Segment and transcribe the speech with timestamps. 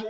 [0.00, 0.06] Yo,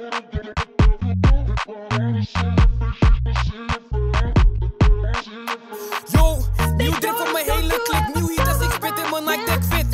[6.76, 8.14] nieuw drip van mijn hele klik.
[8.14, 9.86] Nieuw hier, dus ik spit in mijn Nike Tech Fit.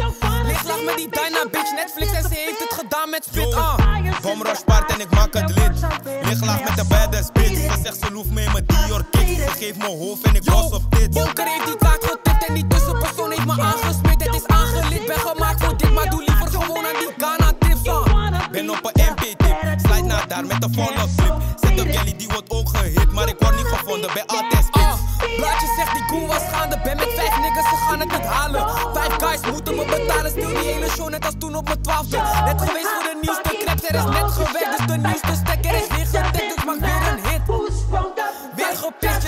[0.46, 1.72] Lichtlag met die Dyna bitch.
[1.74, 3.54] Netflix en ze heeft het gedaan met spit.
[3.54, 3.76] Ah.
[4.22, 5.72] Bomrush paard en ik maak het lid.
[6.22, 7.72] Lichtlaag met de badass bitch.
[7.72, 9.34] Ze zegt ze loeft me in mijn Dior kicks.
[9.34, 11.10] Ze geeft me hoofd en ik was op dit.
[11.10, 14.24] Bonker heeft die taak getipt en die tussenpersoon heeft me aangesmeed.
[14.24, 17.88] Het is aangelid, ben gemaakt voor dit, maar doe liever gewoon aan die Ghana tips.
[17.88, 18.50] Ah.
[18.50, 19.45] Ben op een MP-tip.
[20.36, 21.34] Daar met de volle clip.
[21.60, 23.12] Zet op Kelly, die wordt ook gehit.
[23.12, 25.36] Maar ik word niet gevonden bij altijd Ah, spits.
[25.36, 26.80] Blaadje zegt die koe was gaande.
[26.84, 28.68] Ben met vijf niggas, ze gaan het niet halen.
[28.94, 30.30] Vijf guys moeten me betalen.
[30.30, 32.16] Stil die hele show net als toen op mijn twaalfde.
[32.44, 33.88] Net geweest voor de nieuwste creps.
[33.88, 36.54] Er is net gewerkt, dus de nieuwste stekker is weer gedekt.
[36.54, 37.42] Dus maak weer een hit.
[38.56, 39.22] Weer gepist,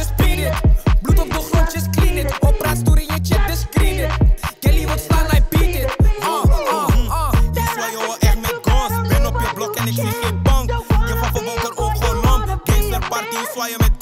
[13.58, 13.98] zwaaien met.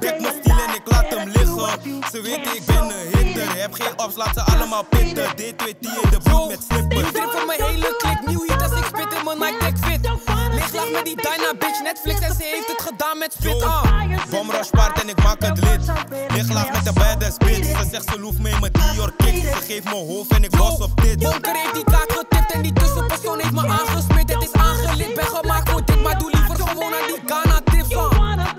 [0.00, 2.02] Bek me stiel en ik laat hem liggen.
[2.12, 3.60] Ze weten ik ben een hitter.
[3.60, 5.26] Heb geen ops, laat ze allemaal pitten.
[5.26, 7.12] D2T in de broek met slippers.
[7.12, 10.08] drip van mijn hele klik, nieuw hit als ik spit in mijn Nike Tech Fit.
[10.52, 13.62] Lichtlag met die Dyna bitch, Netflix en ze heeft het gedaan met spit.
[13.62, 13.82] Ah.
[14.30, 15.80] Bomrush paard en ik maak het lid.
[16.28, 17.66] Lichtlaag met de badass bitch.
[17.80, 19.40] Ze zegt ze loeft me in mijn Dior kicks.
[19.40, 21.22] Ze geeft me hoofd en ik was op dit.
[21.22, 21.42] Heeft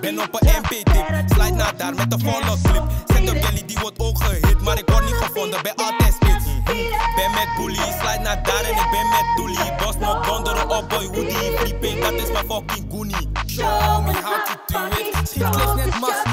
[0.10, 1.24] Ben op een MP-tip.
[1.26, 2.84] Slide naar daar met de volle clip.
[3.06, 4.62] Zet op Kelly, die wordt ook gehit.
[4.62, 6.46] Maar ik word niet gevonden bij altijd spits.
[7.16, 9.76] Ben met Bully, slide naar daar en ik ben met Dooley.
[9.78, 11.56] Bos me donderen op boy Woody.
[11.58, 13.30] Flipping, dat is mijn fucking goonie.
[13.48, 15.30] Show me how to do it.
[15.30, 16.29] Schiet net max,